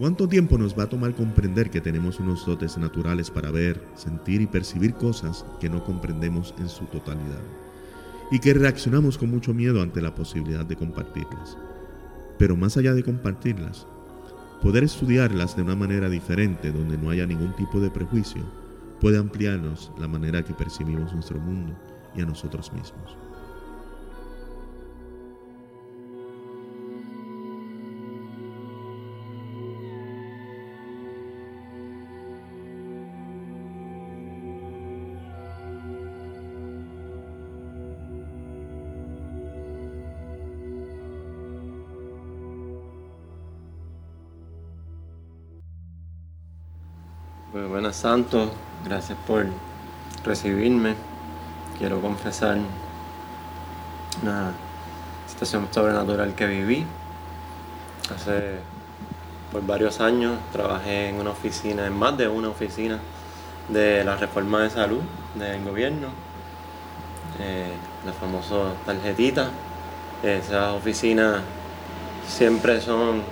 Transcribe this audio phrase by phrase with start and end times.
[0.00, 4.40] ¿Cuánto tiempo nos va a tomar comprender que tenemos unos dotes naturales para ver, sentir
[4.40, 7.42] y percibir cosas que no comprendemos en su totalidad?
[8.30, 11.58] Y que reaccionamos con mucho miedo ante la posibilidad de compartirlas.
[12.38, 13.86] Pero más allá de compartirlas,
[14.62, 18.40] poder estudiarlas de una manera diferente donde no haya ningún tipo de prejuicio
[19.02, 21.78] puede ampliarnos la manera que percibimos nuestro mundo
[22.16, 23.18] y a nosotros mismos.
[47.52, 48.48] Pues buenas santos,
[48.84, 49.44] gracias por
[50.24, 50.94] recibirme.
[51.78, 52.58] Quiero confesar
[54.22, 54.52] una
[55.26, 56.86] situación sobrenatural que viví.
[58.14, 58.60] Hace
[59.50, 63.00] por varios años trabajé en una oficina, en más de una oficina
[63.68, 65.00] de la reforma de salud
[65.34, 66.06] del gobierno,
[67.40, 67.72] eh,
[68.06, 69.50] la famosa tarjetita.
[70.22, 71.40] Esas oficinas
[72.28, 73.24] siempre son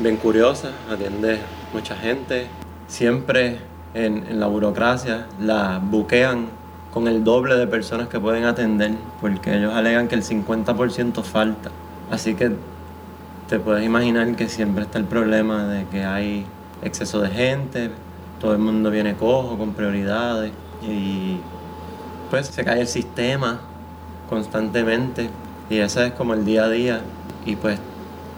[0.00, 1.42] bien curiosas, atiende
[1.74, 2.48] mucha gente,
[2.88, 3.58] siempre
[3.94, 6.46] en, la burocracia la buquean
[6.92, 11.70] con el doble de personas que pueden atender, porque ellos alegan que el 50% falta.
[12.10, 12.52] Así que
[13.48, 16.46] te puedes imaginar que siempre está el problema de que hay
[16.82, 17.90] exceso de gente,
[18.40, 21.36] todo el mundo viene cojo, con prioridades, y
[22.30, 23.60] pues se cae el sistema
[24.28, 25.28] constantemente,
[25.68, 27.00] y ese es como el día a día,
[27.44, 27.78] y pues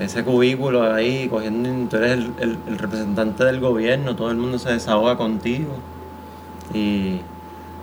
[0.00, 5.16] ese cubículo ahí, cogiendo, tú eres el, representante del gobierno, todo el mundo se desahoga
[5.16, 5.74] contigo.
[6.72, 7.20] Y,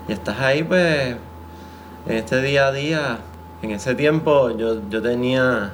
[0.07, 1.15] estás ahí, pues,
[2.07, 3.19] en este día a día.
[3.61, 5.71] En ese tiempo yo, tenía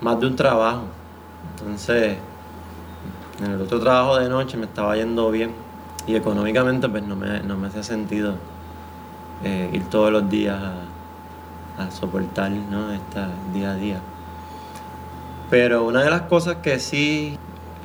[0.00, 0.82] más de un trabajo.
[1.58, 2.18] Entonces,
[3.42, 5.52] en el otro trabajo de noche me estaba yendo bien.
[6.06, 8.34] Y económicamente, pues, no me, no me hacía sentido
[9.42, 10.60] eh, ir todos los días
[11.78, 12.92] a, soportar, ¿no?
[12.92, 13.20] Este
[13.54, 14.00] día a día.
[15.50, 17.38] Pero una de las cosas que sí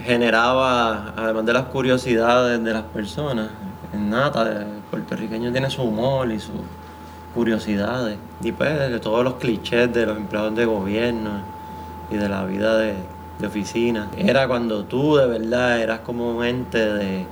[0.04, 3.50] generaba, además de las curiosidades de las personas,
[3.94, 6.56] en Nata, el puertorriqueño tiene su humor y sus
[7.34, 8.18] curiosidades.
[8.42, 11.32] Y pues de todos los clichés de los empleados de gobierno
[12.12, 12.96] y de la vida de,
[13.46, 14.08] oficina.
[14.16, 17.26] Era cuando tú de verdad eras como un ente de,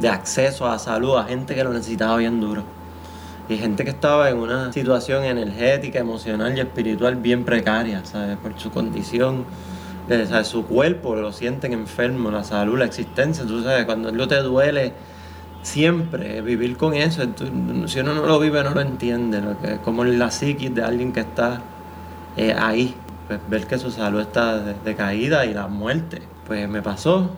[0.00, 2.64] de acceso a salud a gente que lo necesitaba bien duro.
[3.48, 8.36] Y gente que estaba en una situación energética, emocional y espiritual bien precaria, ¿sabes?
[8.38, 9.44] Por su condición,
[10.08, 10.48] ¿sabes?
[10.48, 14.92] su cuerpo lo sienten enfermo, la salud, la existencia, tú sabes, cuando algo te duele,
[15.62, 17.22] siempre vivir con eso,
[17.86, 21.12] si uno no lo vive no lo entiende, lo que como la psiquis de alguien
[21.12, 21.60] que está
[22.36, 22.94] eh, ahí,
[23.28, 26.22] pues ver que su salud está decaída y la muerte.
[26.46, 27.30] Pues me pasó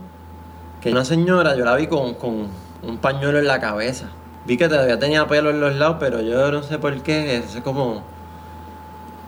[0.81, 2.49] que una señora, yo la vi con, con
[2.83, 4.09] un pañuelo en la cabeza
[4.49, 7.37] Vi que todavía tenía pelo en los lados, pero yo no sé por qué.
[7.37, 8.03] Es como.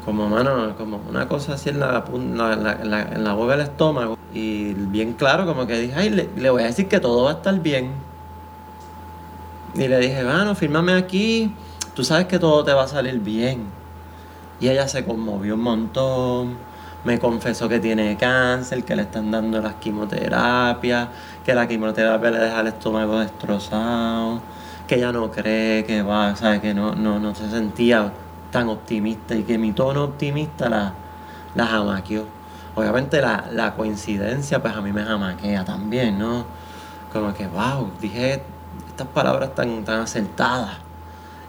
[0.03, 4.17] Como, mano, como una cosa así en la, en la, boca del estómago.
[4.33, 7.35] Y bien claro, como que dije, ay, le, voy a decir que todo va a
[7.35, 7.93] estar bien.
[9.75, 11.55] Y le dije, bueno, fírmame aquí.
[11.95, 13.65] Tú sabes que todo te va a salir bien.
[14.59, 16.57] Y ella se conmovió un montón.
[17.05, 21.09] Me confesó que tiene cáncer, que le están dando las quimioterapias,
[21.45, 24.41] que la quimioterapia le deja el estómago destrozado
[24.91, 26.61] que ella no cree que va, ¿sabes?
[26.61, 28.13] Que no, no, no se sentía
[28.51, 30.95] tan optimista y que mi tono optimista la,
[31.55, 32.25] la jamaqueó.
[32.75, 36.45] Obviamente la, coincidencia pues a mí me jamaquea también, ¿no?
[37.13, 38.43] Como que, wow, dije
[38.89, 40.79] estas palabras tan, tan acertadas.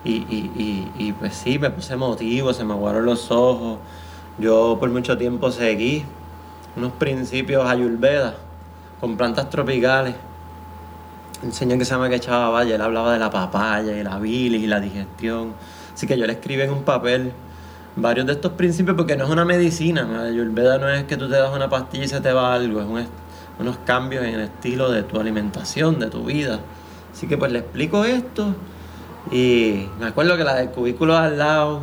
[0.03, 3.79] Y, y, y, pues sí, me puse emotivo, se me aguaron los ojos.
[4.37, 6.05] Yo por mucho tiempo seguí
[6.75, 8.35] unos principios ayurveda
[8.99, 10.13] con plantas tropicales
[11.43, 14.63] un señor que se llama Quechaba Valle, él hablaba de la papaya y la bilis
[14.63, 15.53] y la digestión.
[15.93, 17.31] Así que yo le escribí en un papel
[17.95, 20.03] varios de estos principios porque no es una medicina.
[20.03, 22.81] La ayurveda no es que tú te das una pastilla y se te va algo,
[22.99, 23.07] es
[23.59, 26.59] unos cambios en el estilo de tu alimentación, de tu vida.
[27.11, 28.55] Así que pues le explico esto
[29.31, 31.81] y me acuerdo que la del cubículo al lado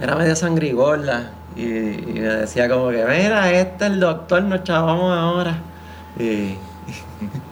[0.00, 4.62] era media sangrigorda y, y me decía como que, mira, este es el doctor, nos
[4.62, 5.58] chavamos ahora.
[6.18, 6.54] Y,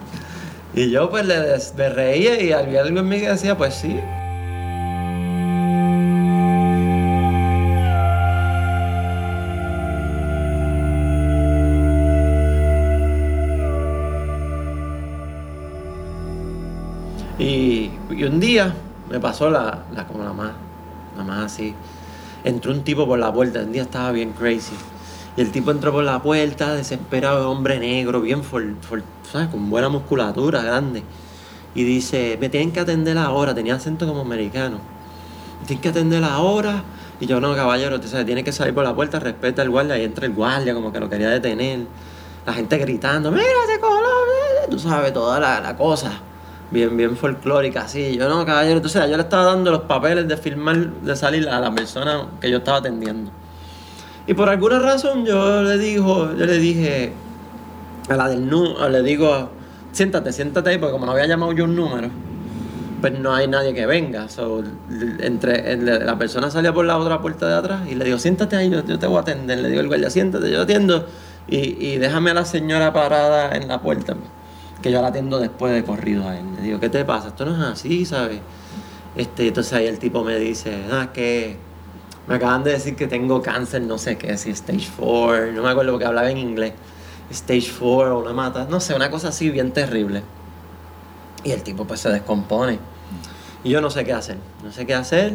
[0.77, 3.99] Y yo pues le, me reía y había algo en mí que decía, pues sí.
[17.39, 17.91] Y,
[18.23, 18.75] un día
[19.09, 20.53] me pasó la, la, como la más,
[21.17, 21.75] la más así.
[22.45, 24.77] Entró un tipo por la puerta, un día estaba bien crazy.
[25.37, 28.43] Y el tipo entró por la puerta, desesperado, hombre negro, bien,
[29.31, 29.49] ¿sabes?
[29.49, 31.03] con buena musculatura, grande.
[31.75, 34.79] Y dice, me tienen que atender ahora, tenía acento como americano.
[35.61, 36.83] Me tienen que atender ahora.
[37.21, 39.99] Y yo, no, caballero, usted sabe, tiene que salir por la puerta, respeta al guardia,
[39.99, 41.81] y entra el guardia, como que lo quería detener.
[42.47, 44.29] La gente gritando, mira ese color,
[44.71, 46.23] tú sabes, toda la, la cosa
[46.71, 48.17] bien, bien folclórica, así.
[48.17, 51.61] Yo no, caballero, entonces yo le estaba dando los papeles de firmar, de salir a
[51.61, 53.31] la persona que yo estaba atendiendo.
[54.27, 57.13] Y por alguna razón yo le dijo, yo le dije
[58.09, 59.51] a la del número, le digo,
[59.93, 62.09] siéntate, siéntate ahí, porque como no había llamado yo un número,
[63.01, 64.27] pues no hay nadie que venga.
[65.21, 68.71] entre, la persona salía por la otra puerta de atrás y le digo, siéntate ahí,
[68.71, 69.59] yo, te voy a atender.
[69.59, 71.07] Le digo el guardia, siéntate, yo atiendo
[71.47, 74.17] y, y déjame a la señora parada en la puerta
[74.83, 76.45] que yo la atiendo después de corrido a él.
[76.57, 77.29] Le digo, ¿qué te pasa?
[77.29, 78.41] Esto no es así, ¿sabes?
[79.17, 81.57] Este, entonces ahí el tipo me dice, ah, que
[82.27, 85.71] me acaban de decir que tengo cáncer, no sé qué, si stage 4, no me
[85.71, 86.73] acuerdo porque hablaba en inglés,
[87.31, 90.23] stage 4 o una mata, no sé, una cosa así bien terrible.
[91.45, 92.79] Y el tipo pues se descompone.
[93.63, 95.33] Y yo no sé qué hacer, no sé qué hacer.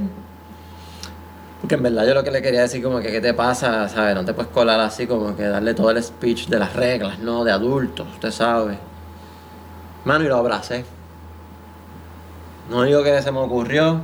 [1.62, 4.16] Porque en verdad yo lo que le quería decir como que qué te pasa, ¿sabes?
[4.16, 7.44] No te puedes colar así como que darle todo el speech de las reglas, ¿no?
[7.44, 8.78] De adultos, usted sabe.
[10.04, 10.84] Mano, y lo abracé.
[12.70, 14.02] No digo que se me ocurrió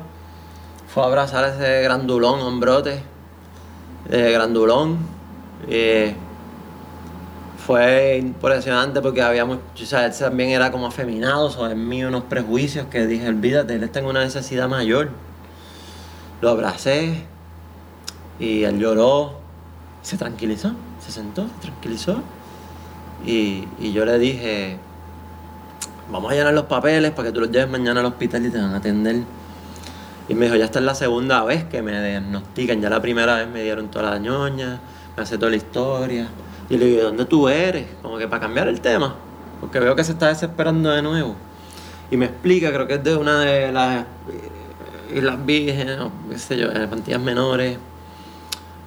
[0.88, 3.04] fue a abrazar a ese grandulón, hombrote,
[4.10, 4.98] de grandulón.
[7.66, 12.88] fue impresionante porque habíamos, o sea, él también era como afeminado, sobre mí unos prejuicios
[12.88, 15.10] que dije, olvídate, él está en una necesidad mayor.
[16.42, 17.24] Lo abracé
[18.40, 19.40] y él lloró,
[20.02, 20.72] se tranquilizó,
[21.06, 22.22] se sentó, se tranquilizó.
[23.26, 24.78] Y, y yo le dije,
[26.10, 28.58] vamos a llenar los papeles para que tú los lleves mañana al hospital y te
[28.58, 29.24] van a atender.
[30.30, 33.36] Y me dijo, ya esta es la segunda vez que me diagnostican, ya la primera
[33.36, 34.80] vez me dieron toda la ñoña,
[35.16, 36.28] me hace toda la historia.
[36.70, 37.88] Y le digo, ¿dónde tú eres?
[38.02, 39.16] Como que para cambiar el tema,
[39.62, 41.36] porque veo que se está desesperando de nuevo.
[42.12, 44.06] Y me explica, creo que es de una de las
[45.16, 47.78] Islas Vírgenes, o qué sé yo, Pantillas Menores.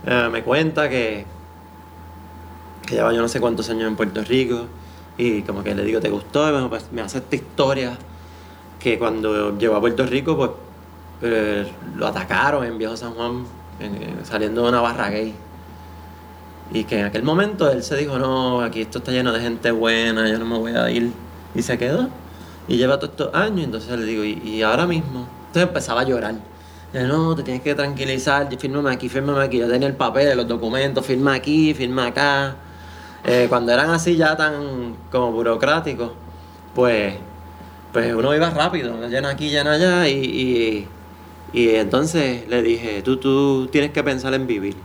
[0.07, 1.25] Eh, me cuenta que,
[2.87, 4.67] que lleva yo no sé cuántos años en Puerto Rico
[5.19, 6.49] y como que le digo, ¿te gustó?
[6.49, 7.99] Y me, pues, me hace esta historia
[8.79, 10.51] que cuando llegó a Puerto Rico, pues
[11.23, 13.45] eh, lo atacaron en Viejo San Juan,
[14.25, 15.35] saliendo de una barra gay.
[16.73, 19.71] Y que en aquel momento él se dijo, no, aquí esto está lleno de gente
[19.73, 21.13] buena, yo no me voy a ir.
[21.55, 22.09] Y se quedó.
[22.69, 25.27] Y lleva todos estos años, entonces le digo, ¿y, ahora mismo?
[25.49, 26.35] Entonces empezaba a llorar.
[26.93, 29.59] No, te tienes que tranquilizar, fírmame aquí, fírmame aquí.
[29.59, 32.55] Yo tenía el papel, los documentos, firma aquí, firma acá.
[33.25, 36.13] Eh, cuando eran así ya tan como burocráticos,
[36.75, 37.15] pues,
[37.93, 40.89] pues uno iba rápido, llena aquí, llena allá, y,
[41.53, 44.77] entonces le dije, tú, tú tienes que pensar en vivir.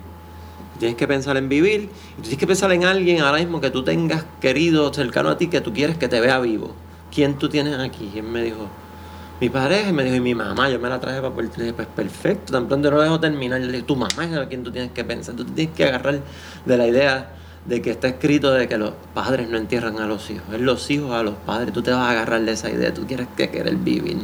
[0.79, 3.83] Tienes que pensar en vivir y tienes que pensar en alguien ahora mismo que tú
[3.83, 6.73] tengas querido, cercano a ti, que tú quieres que te vea vivo.
[7.13, 8.12] ¿Quién tú tienes aquí?
[8.13, 8.67] Y él me dijo,
[9.39, 11.73] mi pareja, y me dijo, y mi mamá, yo me la traje para Puerto dije,
[11.73, 13.59] pues perfecto, tan pronto no lo dejo terminar.
[13.62, 15.85] Yo le dije, tu mamá es a quien tú tienes que pensar, tú tienes que
[15.85, 16.21] agarrar
[16.65, 17.31] de la idea
[17.65, 20.89] de que está escrito de que los padres no entierran a los hijos, es los
[20.91, 21.73] hijos a los padres.
[21.73, 24.17] Tú te vas a agarrar de esa idea, tú quieres que querer vivir.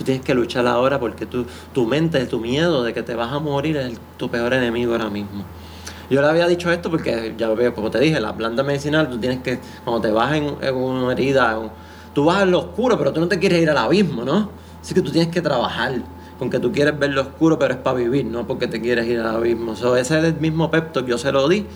[0.00, 1.44] Tú tienes que luchar ahora porque tu,
[1.74, 5.10] tu mente, tu miedo de que te vas a morir es tu peor enemigo ahora
[5.10, 5.44] mismo.
[6.08, 9.18] Yo le había dicho esto porque, ya veo, como te dije, la planta medicinal, tú
[9.18, 11.54] tienes que, cuando te vas en, una herida,
[12.14, 14.48] tú vas al oscuro, pero tú no te quieres ir al abismo, ¿no?
[14.80, 16.00] Así que tú tienes que trabajar
[16.38, 19.06] con que tú quieres ver lo oscuro, pero es para vivir, no porque te quieres
[19.06, 19.74] ir al abismo.
[19.74, 21.66] ese es el mismo pepto que yo se lo di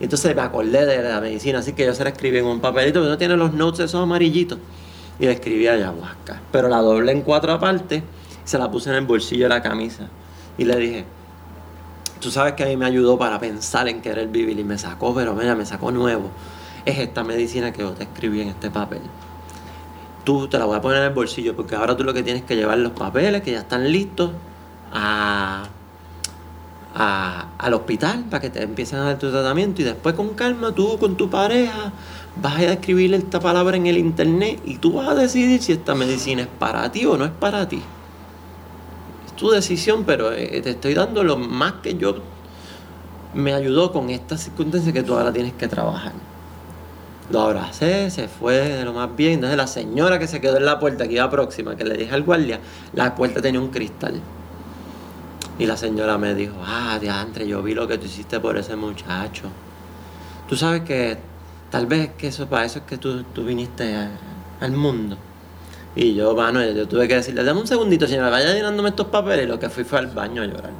[0.00, 3.00] entonces me acordé de la medicina, así que yo se la escribí en un papelito,
[3.00, 4.58] pero no tiene los notes esos amarillitos.
[5.18, 6.40] Y le escribí ayahuasca.
[6.52, 9.62] Pero la doblé en cuatro partes y se la puse en el bolsillo de la
[9.62, 10.08] camisa.
[10.56, 11.04] Y le dije,
[12.20, 15.14] tú sabes que a mí me ayudó para pensar en querer vivir y me sacó,
[15.14, 16.30] pero mira, me sacó nuevo.
[16.84, 19.00] Es esta medicina que yo te escribí en este papel.
[20.24, 22.42] Tú te la voy a poner en el bolsillo porque ahora tú lo que tienes
[22.42, 24.30] que llevar los papeles que ya están listos
[24.92, 25.68] a
[26.94, 30.98] al hospital para que te empiecen a dar tu tratamiento y después con calma tú
[30.98, 31.92] con tu pareja
[32.40, 35.94] vas a escribir esta palabra en el internet y tú vas a decidir si esta
[35.94, 37.82] medicina es para ti o no es para ti.
[39.26, 42.16] Es tu decisión, pero eh, te estoy dando lo más que yo
[43.34, 46.12] me ayudó con esta circunstancia que tú ahora tienes que trabajar.
[47.30, 49.34] Lo abracé, se fue de lo más bien.
[49.34, 52.14] Entonces la señora que se quedó en la puerta, que iba próxima, que le dije
[52.14, 52.60] al guardia,
[52.94, 54.20] la puerta tenía un cristal.
[55.58, 58.76] Y la señora me dijo, ah, diantre, yo vi lo que tú hiciste por ese
[58.76, 59.44] muchacho.
[60.48, 61.18] Tú sabes que
[61.70, 63.94] tal vez que eso para eso es que tú, viniste
[64.60, 65.16] al mundo.
[65.94, 69.46] Y yo, bueno, yo tuve que decirle, dame un segundito, señora, vaya llenándome estos papeles.
[69.46, 70.70] Y lo que fui fue al baño a llorar.